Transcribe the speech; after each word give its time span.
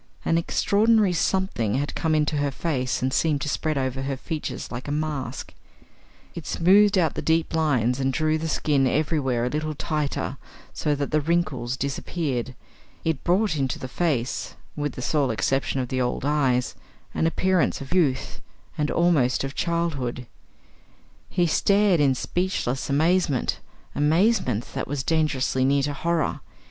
An 0.25 0.35
extraordinary 0.39 1.13
something 1.13 1.75
had 1.75 1.93
come 1.93 2.15
into 2.15 2.37
her 2.37 2.49
face 2.49 3.03
and 3.03 3.13
seemed 3.13 3.39
to 3.41 3.47
spread 3.49 3.77
over 3.77 4.01
her 4.01 4.17
features 4.17 4.71
like 4.71 4.87
a 4.87 4.91
mask; 4.91 5.53
it 6.33 6.47
smoothed 6.47 6.97
out 6.97 7.13
the 7.13 7.21
deep 7.21 7.53
lines 7.53 7.99
and 7.99 8.11
drew 8.11 8.39
the 8.39 8.47
skin 8.47 8.87
everywhere 8.87 9.45
a 9.45 9.49
little 9.49 9.75
tighter 9.75 10.37
so 10.73 10.95
that 10.95 11.11
the 11.11 11.21
wrinkles 11.21 11.77
disappeared; 11.77 12.55
it 13.05 13.23
brought 13.23 13.55
into 13.55 13.77
the 13.77 13.87
face 13.87 14.55
with 14.75 14.93
the 14.93 15.03
sole 15.03 15.29
exception 15.29 15.79
of 15.79 15.89
the 15.89 16.01
old 16.01 16.25
eyes 16.25 16.73
an 17.13 17.27
appearance 17.27 17.79
of 17.79 17.93
youth 17.93 18.41
and 18.79 18.89
almost 18.89 19.43
of 19.43 19.53
childhood. 19.53 20.25
He 21.29 21.45
stared 21.45 21.99
in 21.99 22.15
speechless 22.15 22.89
amazement 22.89 23.59
amazement 23.93 24.69
that 24.73 24.87
was 24.87 25.03
dangerously 25.03 25.63
near 25.63 25.83
to 25.83 25.93
horror. 25.93 26.39